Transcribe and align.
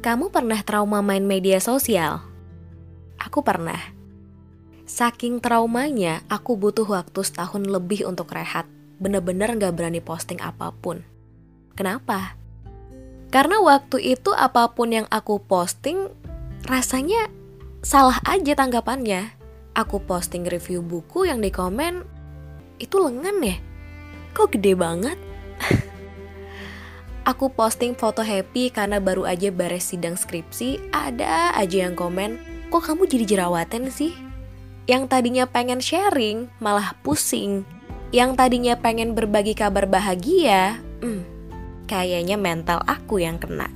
Kamu 0.00 0.32
pernah 0.32 0.64
trauma 0.64 1.04
main 1.04 1.28
media 1.28 1.60
sosial? 1.60 2.24
Aku 3.20 3.44
pernah. 3.44 3.76
Saking 4.88 5.44
traumanya, 5.44 6.24
aku 6.32 6.56
butuh 6.56 6.88
waktu 6.88 7.20
setahun 7.20 7.68
lebih 7.68 8.08
untuk 8.08 8.32
rehat. 8.32 8.64
Bener-bener 8.96 9.52
gak 9.60 9.76
berani 9.76 10.00
posting 10.00 10.40
apa 10.40 10.72
pun. 10.72 11.04
Kenapa? 11.76 12.32
Karena 13.28 13.60
waktu 13.60 14.16
itu 14.16 14.32
apa 14.32 14.72
pun 14.72 14.88
yang 14.88 15.04
aku 15.12 15.36
posting, 15.44 16.08
rasanya 16.64 17.28
salah 17.84 18.24
aja 18.24 18.56
tanggapannya. 18.56 19.36
Aku 19.76 20.00
posting 20.00 20.48
review 20.48 20.80
buku 20.80 21.28
yang 21.28 21.44
di 21.44 21.52
komen, 21.52 22.08
itu 22.80 22.96
lengan 22.96 23.36
ya? 23.44 23.60
Kok 24.32 24.48
gede 24.56 24.72
banget? 24.72 25.18
Aku 27.28 27.52
posting 27.52 27.92
foto 27.92 28.24
happy 28.24 28.72
karena 28.72 28.96
baru 28.96 29.28
aja 29.28 29.52
beres 29.52 29.92
sidang 29.92 30.16
skripsi, 30.16 30.80
ada 30.88 31.52
aja 31.52 31.84
yang 31.84 31.92
komen, 31.92 32.40
kok 32.72 32.80
kamu 32.80 33.04
jadi 33.04 33.24
jerawatan 33.28 33.92
sih? 33.92 34.16
Yang 34.88 35.12
tadinya 35.12 35.44
pengen 35.44 35.84
sharing, 35.84 36.48
malah 36.64 36.96
pusing. 37.04 37.68
Yang 38.10 38.40
tadinya 38.40 38.74
pengen 38.74 39.12
berbagi 39.12 39.52
kabar 39.52 39.84
bahagia, 39.84 40.80
hmm, 41.04 41.22
kayaknya 41.84 42.40
mental 42.40 42.80
aku 42.88 43.20
yang 43.20 43.36
kena. 43.36 43.68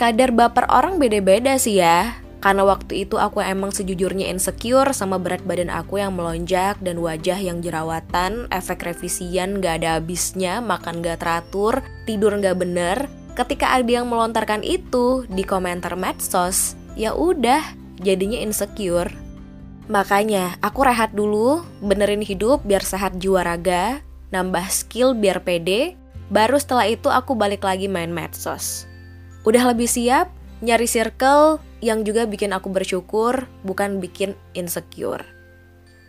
Kadar 0.00 0.32
baper 0.32 0.64
orang 0.72 0.96
beda-beda 0.96 1.60
sih 1.60 1.78
ya, 1.78 2.16
karena 2.46 2.62
waktu 2.62 3.02
itu 3.02 3.18
aku 3.18 3.42
emang 3.42 3.74
sejujurnya 3.74 4.30
insecure 4.30 4.94
sama 4.94 5.18
berat 5.18 5.42
badan 5.42 5.66
aku 5.66 5.98
yang 5.98 6.14
melonjak 6.14 6.78
dan 6.78 7.02
wajah 7.02 7.42
yang 7.42 7.58
jerawatan, 7.58 8.46
efek 8.54 8.86
revisian 8.86 9.58
gak 9.58 9.82
ada 9.82 9.98
habisnya, 9.98 10.62
makan 10.62 11.02
gak 11.02 11.26
teratur, 11.26 11.82
tidur 12.06 12.38
gak 12.38 12.54
bener. 12.54 13.10
Ketika 13.34 13.74
ada 13.74 13.90
yang 13.98 14.06
melontarkan 14.06 14.62
itu 14.62 15.26
di 15.26 15.42
komentar 15.42 15.98
medsos, 15.98 16.78
ya 16.94 17.18
udah, 17.18 17.66
jadinya 17.98 18.38
insecure. 18.38 19.10
Makanya 19.90 20.54
aku 20.62 20.86
rehat 20.86 21.18
dulu, 21.18 21.66
benerin 21.82 22.22
hidup 22.22 22.62
biar 22.62 22.86
sehat 22.86 23.18
jiwa 23.18 23.42
raga, 23.42 23.98
nambah 24.30 24.70
skill 24.70 25.18
biar 25.18 25.42
pede, 25.42 25.98
baru 26.30 26.62
setelah 26.62 26.86
itu 26.86 27.10
aku 27.10 27.34
balik 27.34 27.66
lagi 27.66 27.90
main 27.90 28.14
medsos. 28.14 28.86
Udah 29.42 29.66
lebih 29.74 29.90
siap, 29.90 30.30
nyari 30.62 30.86
circle 30.86 31.58
yang 31.84 32.04
juga 32.04 32.24
bikin 32.24 32.52
aku 32.56 32.72
bersyukur, 32.72 33.48
bukan 33.64 34.00
bikin 34.00 34.32
insecure. 34.56 35.24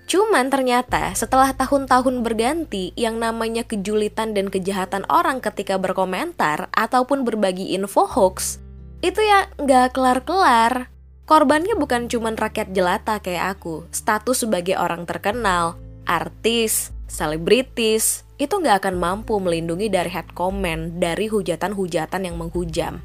Cuman 0.08 0.48
ternyata 0.48 1.12
setelah 1.12 1.52
tahun-tahun 1.52 2.24
berganti 2.24 2.96
yang 2.96 3.20
namanya 3.20 3.68
kejulitan 3.68 4.32
dan 4.32 4.48
kejahatan 4.48 5.04
orang 5.12 5.44
ketika 5.44 5.76
berkomentar 5.76 6.72
ataupun 6.72 7.28
berbagi 7.28 7.76
info 7.76 8.08
hoax, 8.08 8.64
itu 9.04 9.20
ya 9.20 9.52
nggak 9.60 9.92
kelar-kelar. 9.92 10.88
Korbannya 11.28 11.76
bukan 11.76 12.08
cuman 12.08 12.40
rakyat 12.40 12.72
jelata 12.72 13.20
kayak 13.20 13.60
aku, 13.60 13.84
status 13.92 14.48
sebagai 14.48 14.80
orang 14.80 15.04
terkenal, 15.04 15.76
artis, 16.08 16.96
selebritis, 17.12 18.24
itu 18.40 18.56
nggak 18.56 18.88
akan 18.88 18.96
mampu 18.96 19.36
melindungi 19.36 19.92
dari 19.92 20.08
head 20.08 20.32
comment, 20.32 20.96
dari 21.04 21.28
hujatan-hujatan 21.28 22.32
yang 22.32 22.40
menghujam. 22.40 23.04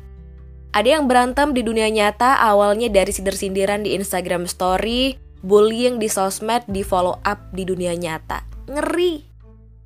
Ada 0.73 0.97
yang 0.97 1.05
berantem 1.05 1.53
di 1.53 1.61
dunia 1.61 1.93
nyata 1.93 2.41
awalnya 2.41 2.89
dari 2.89 3.13
sindir-sindiran 3.13 3.85
di 3.85 3.93
Instagram 3.93 4.49
story, 4.49 5.21
bullying 5.45 6.01
di 6.01 6.09
sosmed, 6.09 6.65
di 6.65 6.81
follow 6.81 7.21
up 7.29 7.53
di 7.53 7.69
dunia 7.69 7.93
nyata. 7.93 8.41
Ngeri. 8.73 9.21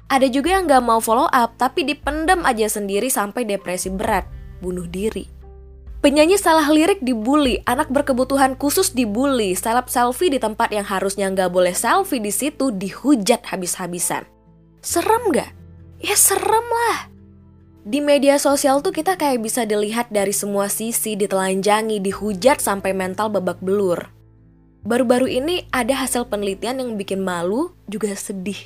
Ada 0.06 0.30
juga 0.30 0.54
yang 0.54 0.70
gak 0.70 0.86
mau 0.86 1.02
follow 1.02 1.26
up 1.26 1.58
tapi 1.58 1.82
dipendam 1.82 2.46
aja 2.46 2.70
sendiri 2.70 3.10
sampai 3.10 3.42
depresi 3.42 3.90
berat, 3.90 4.30
bunuh 4.62 4.86
diri. 4.86 5.26
Penyanyi 6.06 6.38
salah 6.38 6.70
lirik 6.70 7.02
dibully, 7.02 7.58
anak 7.66 7.90
berkebutuhan 7.90 8.54
khusus 8.54 8.94
dibully, 8.94 9.58
seleb 9.58 9.90
selfie 9.90 10.30
di 10.30 10.38
tempat 10.38 10.70
yang 10.70 10.86
harusnya 10.86 11.26
nggak 11.34 11.50
boleh 11.50 11.74
selfie 11.74 12.22
di 12.22 12.30
situ 12.30 12.70
dihujat 12.70 13.42
habis-habisan. 13.50 14.22
Serem 14.86 15.34
gak? 15.34 15.50
Ya 15.98 16.14
serem 16.14 16.62
lah. 16.62 17.10
Di 17.86 18.02
media 18.02 18.34
sosial 18.42 18.82
tuh 18.82 18.90
kita 18.90 19.14
kayak 19.14 19.46
bisa 19.46 19.62
dilihat 19.62 20.10
dari 20.10 20.34
semua 20.34 20.66
sisi, 20.66 21.14
ditelanjangi, 21.14 22.02
dihujat 22.02 22.58
sampai 22.58 22.90
mental 22.90 23.30
babak 23.30 23.62
belur. 23.62 24.10
Baru-baru 24.82 25.30
ini 25.30 25.70
ada 25.70 25.94
hasil 25.94 26.26
penelitian 26.26 26.82
yang 26.82 26.90
bikin 26.98 27.22
malu 27.22 27.78
juga 27.86 28.10
sedih. 28.18 28.58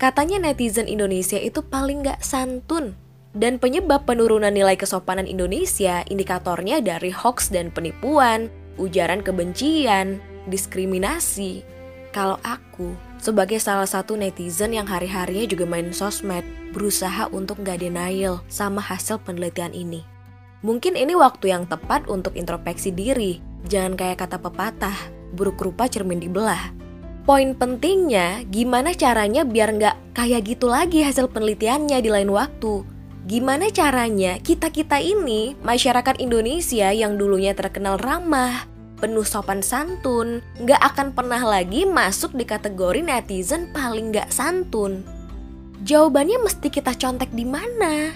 Katanya 0.00 0.40
netizen 0.40 0.88
Indonesia 0.88 1.36
itu 1.36 1.60
paling 1.60 2.00
gak 2.00 2.24
santun. 2.24 2.96
Dan 3.36 3.60
penyebab 3.60 4.08
penurunan 4.08 4.56
nilai 4.56 4.80
kesopanan 4.80 5.28
Indonesia 5.28 6.00
indikatornya 6.08 6.80
dari 6.80 7.12
hoax 7.12 7.52
dan 7.52 7.68
penipuan, 7.76 8.48
ujaran 8.80 9.20
kebencian, 9.20 10.16
diskriminasi. 10.48 11.60
Kalau 12.12 12.36
aku 12.44 12.92
sebagai 13.16 13.56
salah 13.56 13.88
satu 13.88 14.20
netizen 14.20 14.76
yang 14.76 14.84
hari-harinya 14.84 15.48
juga 15.48 15.64
main 15.64 15.96
sosmed, 15.96 16.44
berusaha 16.76 17.32
untuk 17.32 17.64
gak 17.64 17.80
denial 17.80 18.44
sama 18.52 18.84
hasil 18.84 19.16
penelitian 19.24 19.72
ini. 19.72 20.04
Mungkin 20.60 20.94
ini 20.94 21.16
waktu 21.16 21.50
yang 21.56 21.64
tepat 21.64 22.06
untuk 22.12 22.36
introspeksi 22.36 22.92
diri. 22.92 23.40
Jangan 23.64 23.96
kayak 23.96 24.28
kata 24.28 24.38
pepatah, 24.38 24.94
buruk 25.32 25.56
rupa 25.58 25.88
cermin 25.88 26.20
dibelah. 26.20 26.70
Poin 27.24 27.56
pentingnya, 27.56 28.44
gimana 28.50 28.92
caranya 28.92 29.48
biar 29.48 29.72
nggak 29.78 29.96
kayak 30.12 30.42
gitu 30.52 30.68
lagi 30.68 31.00
hasil 31.06 31.32
penelitiannya 31.32 31.96
di 32.02 32.10
lain 32.12 32.28
waktu. 32.28 32.84
Gimana 33.24 33.70
caranya 33.70 34.36
kita-kita 34.42 34.98
ini, 34.98 35.54
masyarakat 35.62 36.18
Indonesia 36.18 36.90
yang 36.90 37.14
dulunya 37.14 37.54
terkenal 37.54 37.94
ramah, 37.96 38.66
penuh 39.02 39.26
sopan 39.26 39.58
santun, 39.66 40.38
nggak 40.62 40.78
akan 40.78 41.10
pernah 41.10 41.42
lagi 41.42 41.82
masuk 41.82 42.38
di 42.38 42.46
kategori 42.46 43.02
netizen 43.02 43.74
paling 43.74 44.14
nggak 44.14 44.30
santun. 44.30 45.02
Jawabannya 45.82 46.38
mesti 46.46 46.70
kita 46.70 46.94
contek 46.94 47.34
di 47.34 47.42
mana? 47.42 48.14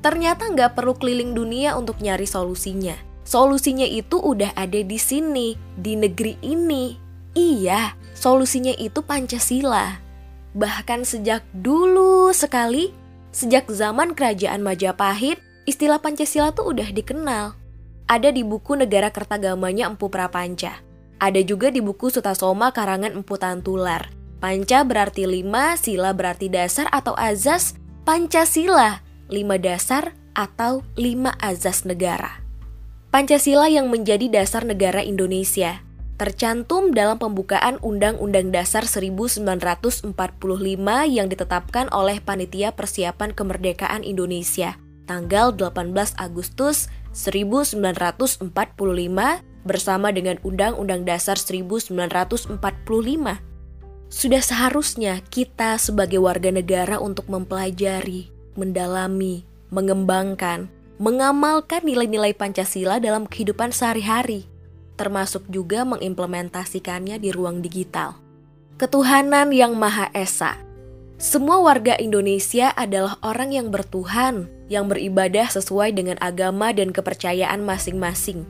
Ternyata 0.00 0.48
nggak 0.48 0.72
perlu 0.72 0.96
keliling 0.96 1.36
dunia 1.36 1.76
untuk 1.76 2.00
nyari 2.00 2.24
solusinya. 2.24 2.96
Solusinya 3.28 3.84
itu 3.84 4.16
udah 4.16 4.56
ada 4.56 4.80
di 4.80 4.96
sini, 4.96 5.52
di 5.76 5.96
negeri 6.00 6.40
ini. 6.40 6.96
Iya, 7.36 7.92
solusinya 8.16 8.72
itu 8.80 9.04
Pancasila. 9.04 10.00
Bahkan 10.56 11.04
sejak 11.04 11.44
dulu 11.52 12.32
sekali, 12.32 12.92
sejak 13.32 13.68
zaman 13.68 14.16
kerajaan 14.16 14.64
Majapahit, 14.64 15.40
istilah 15.68 16.00
Pancasila 16.00 16.52
tuh 16.56 16.72
udah 16.72 16.88
dikenal. 16.88 17.63
Ada 18.04 18.36
di 18.36 18.44
buku 18.44 18.76
Negara 18.76 19.08
Kertagamanya 19.08 19.88
Empu 19.88 20.12
Prapanca. 20.12 20.84
Ada 21.16 21.40
juga 21.40 21.72
di 21.72 21.80
buku 21.80 22.12
Sutasoma 22.12 22.68
karangan 22.74 23.16
Empu 23.16 23.40
Tantular 23.40 24.12
Panca 24.44 24.84
berarti 24.84 25.24
lima, 25.24 25.72
sila 25.80 26.12
berarti 26.12 26.52
dasar 26.52 26.84
atau 26.92 27.16
azas, 27.16 27.80
Pancasila, 28.04 29.00
lima 29.32 29.56
dasar 29.56 30.12
atau 30.36 30.84
lima 31.00 31.32
azas 31.40 31.88
negara. 31.88 32.44
Pancasila 33.08 33.72
yang 33.72 33.88
menjadi 33.88 34.28
dasar 34.28 34.68
negara 34.68 35.00
Indonesia 35.00 35.80
tercantum 36.20 36.92
dalam 36.92 37.16
pembukaan 37.16 37.80
Undang-Undang 37.80 38.52
Dasar 38.52 38.84
1945 38.84 40.12
yang 41.08 41.26
ditetapkan 41.32 41.88
oleh 41.88 42.20
Panitia 42.20 42.76
Persiapan 42.76 43.32
Kemerdekaan 43.32 44.04
Indonesia 44.04 44.76
tanggal 45.08 45.56
18 45.56 45.90
Agustus 46.20 46.92
1945 47.14 48.44
bersama 49.64 50.12
dengan 50.12 50.36
Undang-Undang 50.44 51.08
Dasar 51.08 51.40
1945. 51.40 52.58
Sudah 54.12 54.42
seharusnya 54.44 55.24
kita 55.32 55.80
sebagai 55.80 56.20
warga 56.20 56.52
negara 56.52 57.00
untuk 57.00 57.26
mempelajari, 57.32 58.28
mendalami, 58.54 59.42
mengembangkan, 59.72 60.70
mengamalkan 61.02 61.82
nilai-nilai 61.82 62.36
Pancasila 62.36 63.02
dalam 63.02 63.26
kehidupan 63.26 63.74
sehari-hari, 63.74 64.46
termasuk 64.94 65.42
juga 65.50 65.82
mengimplementasikannya 65.82 67.18
di 67.18 67.34
ruang 67.34 67.58
digital. 67.58 68.14
Ketuhanan 68.78 69.50
yang 69.50 69.74
Maha 69.74 70.10
Esa. 70.14 70.58
Semua 71.18 71.62
warga 71.62 71.94
Indonesia 71.98 72.74
adalah 72.74 73.18
orang 73.22 73.54
yang 73.54 73.70
bertuhan, 73.70 74.50
yang 74.68 74.88
beribadah 74.88 75.48
sesuai 75.48 75.92
dengan 75.92 76.16
agama 76.20 76.72
dan 76.72 76.90
kepercayaan 76.90 77.64
masing-masing. 77.64 78.44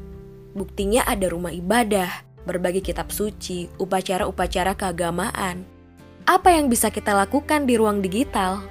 Buktinya 0.54 1.02
ada 1.06 1.26
rumah 1.30 1.50
ibadah, 1.50 2.22
berbagi 2.46 2.84
kitab 2.84 3.10
suci, 3.10 3.66
upacara-upacara 3.80 4.78
keagamaan. 4.78 5.66
Apa 6.24 6.56
yang 6.56 6.70
bisa 6.70 6.88
kita 6.88 7.12
lakukan 7.12 7.66
di 7.66 7.74
ruang 7.76 8.00
digital? 8.00 8.62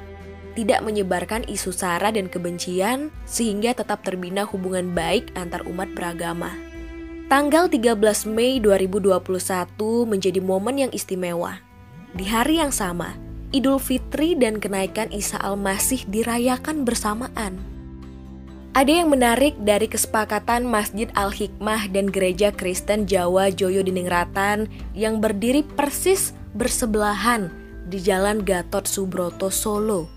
Tidak 0.54 0.86
menyebarkan 0.86 1.50
isu 1.50 1.74
sara 1.74 2.14
dan 2.14 2.30
kebencian 2.30 3.10
sehingga 3.26 3.74
tetap 3.74 4.06
terbina 4.06 4.46
hubungan 4.46 4.94
baik 4.94 5.34
antar 5.34 5.66
umat 5.66 5.90
beragama. 5.98 6.54
Tanggal 7.28 7.66
13 7.66 7.98
Mei 8.30 8.62
2021 8.62 9.18
menjadi 10.06 10.38
momen 10.38 10.86
yang 10.86 10.92
istimewa. 10.94 11.58
Di 12.14 12.30
hari 12.30 12.62
yang 12.62 12.70
sama, 12.70 13.18
Idul 13.54 13.78
Fitri 13.78 14.34
dan 14.34 14.58
kenaikan 14.58 15.14
Isa 15.14 15.38
Al-Masih 15.38 16.10
dirayakan 16.10 16.90
bersamaan. 16.90 17.62
Ada 18.74 19.06
yang 19.06 19.14
menarik 19.14 19.54
dari 19.62 19.86
kesepakatan 19.86 20.66
Masjid 20.66 21.06
Al-Hikmah 21.14 21.94
dan 21.94 22.10
Gereja 22.10 22.50
Kristen 22.50 23.06
Jawa 23.06 23.54
Joyo 23.54 23.86
Diningratan 23.86 24.66
yang 24.98 25.22
berdiri 25.22 25.62
persis 25.62 26.34
bersebelahan 26.58 27.54
di 27.86 28.02
Jalan 28.02 28.42
Gatot 28.42 28.90
Subroto 28.90 29.54
Solo. 29.54 30.10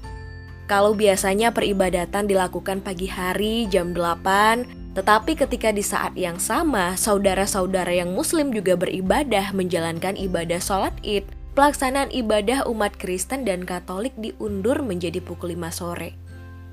Kalau 0.64 0.96
biasanya 0.96 1.52
peribadatan 1.52 2.24
dilakukan 2.24 2.80
pagi 2.80 3.12
hari 3.12 3.68
jam 3.68 3.92
8, 3.92 4.96
tetapi 4.96 5.36
ketika 5.36 5.68
di 5.76 5.84
saat 5.84 6.16
yang 6.16 6.40
sama 6.40 6.96
saudara-saudara 6.96 7.92
yang 7.92 8.16
muslim 8.16 8.48
juga 8.48 8.80
beribadah 8.80 9.52
menjalankan 9.52 10.16
ibadah 10.16 10.56
sholat 10.56 10.96
id, 11.04 11.28
pelaksanaan 11.56 12.12
ibadah 12.12 12.68
umat 12.68 13.00
Kristen 13.00 13.48
dan 13.48 13.64
Katolik 13.64 14.12
diundur 14.20 14.84
menjadi 14.84 15.24
pukul 15.24 15.56
5 15.56 15.72
sore. 15.72 16.12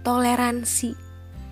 Toleransi 0.03 0.91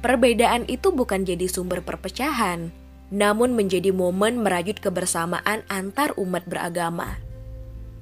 Perbedaan 0.04 0.68
itu 0.68 0.92
bukan 0.92 1.24
jadi 1.24 1.48
sumber 1.48 1.80
perpecahan, 1.80 2.75
namun 3.07 3.56
menjadi 3.56 3.95
momen 3.95 4.44
merajut 4.44 4.75
kebersamaan 4.83 5.63
antar 5.72 6.12
umat 6.19 6.44
beragama. 6.44 7.24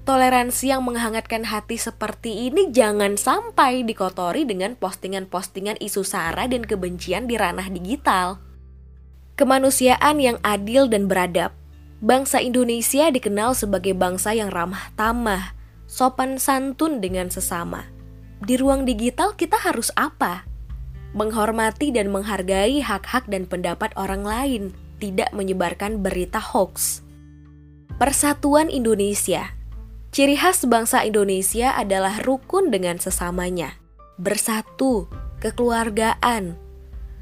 Toleransi 0.09 0.73
yang 0.73 0.81
menghangatkan 0.81 1.45
hati 1.45 1.77
seperti 1.77 2.49
ini 2.49 2.73
jangan 2.73 3.13
sampai 3.13 3.85
dikotori 3.85 4.49
dengan 4.49 4.73
postingan-postingan 4.73 5.77
isu 5.77 6.01
sara 6.01 6.49
dan 6.49 6.65
kebencian 6.65 7.29
di 7.29 7.37
ranah 7.37 7.69
digital. 7.69 8.41
Kemanusiaan 9.37 10.17
yang 10.17 10.41
adil 10.41 10.89
dan 10.89 11.05
beradab. 11.05 11.58
Bangsa 11.99 12.39
Indonesia 12.39 13.11
dikenal 13.11 13.59
sebagai 13.59 13.91
bangsa 13.91 14.31
yang 14.31 14.47
ramah 14.47 14.87
tamah, 14.95 15.51
sopan 15.83 16.39
santun 16.39 17.03
dengan 17.03 17.27
sesama. 17.27 17.83
Di 18.39 18.55
ruang 18.55 18.87
digital 18.87 19.35
kita 19.35 19.59
harus 19.59 19.91
apa? 19.99 20.47
menghormati 21.09 21.89
dan 21.89 22.13
menghargai 22.13 22.85
hak-hak 22.85 23.25
dan 23.25 23.49
pendapat 23.49 23.89
orang 23.97 24.21
lain, 24.21 24.63
tidak 25.01 25.33
menyebarkan 25.33 26.05
berita 26.05 26.37
hoax. 26.37 27.01
Persatuan 27.97 28.69
Indonesia 28.69 29.57
Ciri 30.09 30.37
khas 30.37 30.65
bangsa 30.65 31.05
Indonesia 31.05 31.73
adalah 31.77 32.17
rukun 32.25 32.73
dengan 32.73 32.97
sesamanya, 32.97 33.77
bersatu, 34.17 35.05
kekeluargaan. 35.37 36.57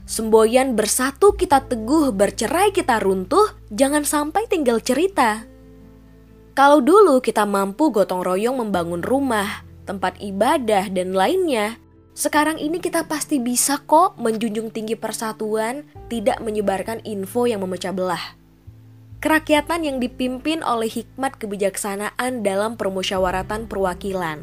Semboyan 0.07 0.79
bersatu 0.79 1.35
kita 1.35 1.67
teguh, 1.67 2.15
bercerai 2.15 2.71
kita 2.71 2.95
runtuh, 3.03 3.51
jangan 3.75 4.07
sampai 4.07 4.47
tinggal 4.47 4.79
cerita. 4.79 5.43
Kalau 6.55 6.79
dulu 6.79 7.19
kita 7.19 7.43
mampu 7.43 7.91
gotong 7.91 8.23
royong 8.23 8.63
membangun 8.63 9.03
rumah, 9.03 9.67
tempat 9.83 10.15
ibadah, 10.23 10.87
dan 10.87 11.11
lainnya, 11.11 11.75
sekarang 12.15 12.55
ini 12.55 12.79
kita 12.79 13.03
pasti 13.03 13.43
bisa 13.43 13.83
kok 13.83 14.15
menjunjung 14.15 14.71
tinggi 14.71 14.95
persatuan, 14.95 15.83
tidak 16.07 16.39
menyebarkan 16.39 17.03
info 17.03 17.43
yang 17.43 17.59
memecah 17.67 17.91
belah. 17.91 18.39
Kerakyatan 19.19 19.91
yang 19.91 19.97
dipimpin 19.99 20.63
oleh 20.63 20.87
hikmat 20.87 21.35
kebijaksanaan 21.35 22.47
dalam 22.47 22.79
permusyawaratan 22.79 23.67
perwakilan. 23.67 24.39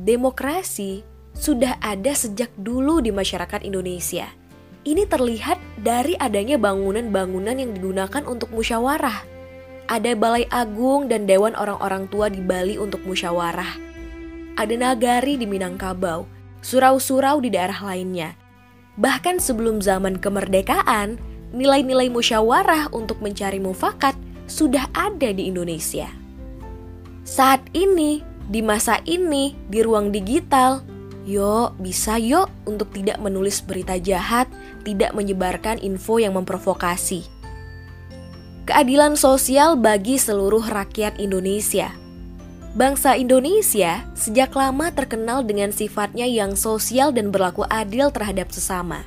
Demokrasi 0.00 1.04
sudah 1.36 1.76
ada 1.84 2.16
sejak 2.16 2.48
dulu 2.56 3.04
di 3.04 3.12
masyarakat 3.12 3.60
Indonesia. 3.60 4.43
Ini 4.84 5.08
terlihat 5.08 5.56
dari 5.80 6.12
adanya 6.20 6.60
bangunan-bangunan 6.60 7.56
yang 7.56 7.72
digunakan 7.72 8.20
untuk 8.28 8.52
musyawarah. 8.52 9.24
Ada 9.88 10.12
balai 10.16 10.44
agung 10.52 11.08
dan 11.08 11.24
dewan 11.24 11.56
orang-orang 11.56 12.08
tua 12.08 12.28
di 12.28 12.40
Bali 12.44 12.76
untuk 12.76 13.00
musyawarah. 13.08 13.80
Ada 14.60 14.74
nagari 14.76 15.40
di 15.40 15.48
Minangkabau 15.48 16.28
surau-surau 16.64 17.44
di 17.44 17.52
daerah 17.52 17.76
lainnya. 17.84 18.32
Bahkan 18.96 19.36
sebelum 19.36 19.84
zaman 19.84 20.16
kemerdekaan, 20.16 21.20
nilai-nilai 21.52 22.08
musyawarah 22.08 22.88
untuk 22.96 23.20
mencari 23.20 23.60
mufakat 23.60 24.16
sudah 24.48 24.88
ada 24.96 25.28
di 25.32 25.52
Indonesia. 25.52 26.08
Saat 27.24 27.68
ini, 27.76 28.24
di 28.48 28.60
masa 28.64 29.00
ini, 29.04 29.52
di 29.68 29.84
ruang 29.84 30.08
digital, 30.08 30.80
yuk 31.24 31.76
bisa 31.80 32.20
yuk 32.20 32.52
untuk 32.68 32.92
tidak 32.92 33.20
menulis 33.20 33.64
berita 33.64 33.96
jahat, 34.00 34.46
tidak 34.84 35.12
menyebarkan 35.16 35.80
info 35.80 36.20
yang 36.20 36.36
memprovokasi. 36.36 37.24
Keadilan 38.64 39.16
sosial 39.16 39.76
bagi 39.76 40.16
seluruh 40.16 40.64
rakyat 40.64 41.20
Indonesia– 41.20 41.92
Bangsa 42.74 43.14
Indonesia 43.14 44.02
sejak 44.18 44.50
lama 44.58 44.90
terkenal 44.90 45.46
dengan 45.46 45.70
sifatnya 45.70 46.26
yang 46.26 46.58
sosial 46.58 47.14
dan 47.14 47.30
berlaku 47.30 47.62
adil 47.70 48.10
terhadap 48.10 48.50
sesama. 48.50 49.06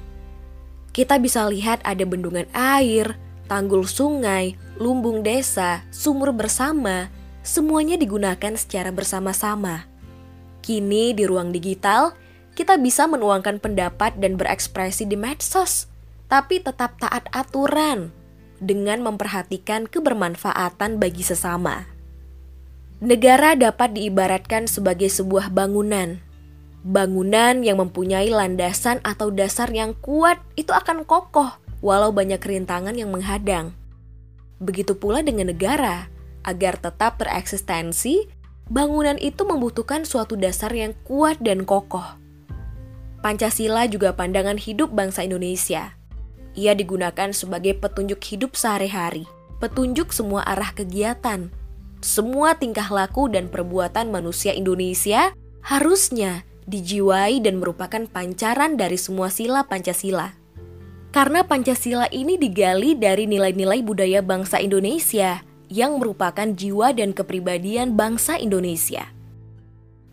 Kita 0.95 1.19
bisa 1.19 1.43
lihat 1.51 1.83
ada 1.83 2.07
bendungan 2.07 2.47
air, 2.55 3.19
tanggul 3.51 3.83
sungai, 3.83 4.55
lumbung 4.79 5.19
desa, 5.19 5.83
sumur 5.91 6.31
bersama, 6.31 7.11
semuanya 7.43 7.99
digunakan 7.99 8.55
secara 8.55 8.87
bersama-sama. 8.95 9.83
Kini 10.67 11.15
di 11.15 11.23
ruang 11.23 11.55
digital, 11.55 12.11
kita 12.51 12.75
bisa 12.75 13.07
menuangkan 13.07 13.63
pendapat 13.63 14.19
dan 14.19 14.35
berekspresi 14.35 15.07
di 15.07 15.15
medsos, 15.15 15.87
tapi 16.27 16.59
tetap 16.59 16.99
taat 16.99 17.23
aturan 17.31 18.11
dengan 18.59 18.99
memperhatikan 18.99 19.87
kebermanfaatan 19.87 20.99
bagi 20.99 21.23
sesama. 21.23 21.87
Negara 22.99 23.55
dapat 23.55 23.95
diibaratkan 23.95 24.67
sebagai 24.67 25.07
sebuah 25.07 25.55
bangunan. 25.55 26.19
Bangunan 26.83 27.63
yang 27.63 27.79
mempunyai 27.79 28.27
landasan 28.27 28.99
atau 29.07 29.31
dasar 29.31 29.71
yang 29.71 29.95
kuat 30.03 30.43
itu 30.59 30.75
akan 30.75 31.07
kokoh, 31.07 31.55
walau 31.79 32.11
banyak 32.11 32.43
rintangan 32.43 32.99
yang 32.99 33.07
menghadang. 33.07 33.71
Begitu 34.59 34.99
pula 34.99 35.23
dengan 35.23 35.47
negara, 35.47 36.11
agar 36.43 36.75
tetap 36.75 37.23
bereksistensi, 37.23 38.27
bangunan 38.67 39.15
itu 39.19 39.43
membutuhkan 39.47 40.03
suatu 40.03 40.35
dasar 40.35 40.71
yang 40.71 40.95
kuat 41.07 41.39
dan 41.39 41.63
kokoh. 41.63 42.05
Pancasila 43.23 43.89
juga 43.89 44.13
pandangan 44.13 44.55
hidup 44.55 44.93
bangsa 44.93 45.25
Indonesia. 45.25 45.97
Ia 46.57 46.73
digunakan 46.73 47.33
sebagai 47.33 47.77
petunjuk 47.77 48.21
hidup 48.23 48.57
sehari-hari, 48.57 49.25
petunjuk 49.61 50.13
semua 50.13 50.45
arah 50.45 50.73
kegiatan, 50.73 51.49
semua 51.97 52.53
tingkah 52.53 52.85
laku 52.93 53.25
dan 53.25 53.49
perbuatan 53.49 54.13
manusia 54.13 54.53
Indonesia 54.53 55.33
harusnya 55.65 56.45
dijiwai 56.69 57.41
dan 57.41 57.57
merupakan 57.57 58.05
pancaran 58.05 58.77
dari 58.77 58.99
semua 58.99 59.33
sila 59.33 59.65
Pancasila. 59.65 60.35
Karena 61.09 61.41
Pancasila 61.41 62.05
ini 62.13 62.37
digali 62.37 62.93
dari 62.93 63.25
nilai-nilai 63.25 63.81
budaya 63.81 64.21
bangsa 64.21 64.61
Indonesia 64.61 65.41
yang 65.67 65.99
merupakan 65.99 66.47
jiwa 66.47 66.95
dan 66.95 67.11
kepribadian 67.11 67.95
bangsa 67.95 68.39
Indonesia. 68.39 69.07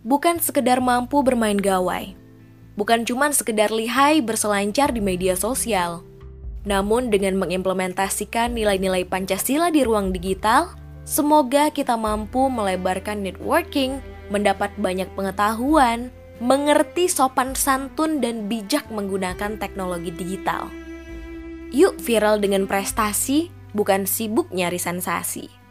Bukan 0.05 0.43
sekedar 0.43 0.85
mampu 0.85 1.25
bermain 1.25 1.57
gawai, 1.57 2.13
bukan 2.77 3.09
cuma 3.09 3.33
sekedar 3.33 3.73
lihai 3.73 4.21
berselancar 4.21 4.93
di 4.93 5.01
media 5.01 5.33
sosial, 5.39 6.05
namun 6.69 7.09
dengan 7.09 7.41
mengimplementasikan 7.41 8.53
nilai-nilai 8.53 9.09
Pancasila 9.09 9.73
di 9.73 9.81
ruang 9.81 10.13
digital, 10.13 10.77
Semoga 11.05 11.69
kita 11.69 12.01
mampu 12.01 12.49
melebarkan 12.49 13.21
networking, 13.21 14.01
mendapat 14.33 14.73
banyak 14.81 15.05
pengetahuan, 15.13 16.09
mengerti 16.41 17.13
sopan 17.13 17.53
santun 17.53 18.25
dan 18.25 18.49
bijak 18.49 18.89
menggunakan 18.89 19.61
teknologi 19.61 20.09
digital. 20.17 20.73
Yuk 21.77 22.01
viral 22.01 22.41
dengan 22.41 22.65
prestasi, 22.65 23.53
bukan 23.75 24.07
sibuk 24.07 24.49
nyari 24.55 24.79
sensasi. 24.79 25.64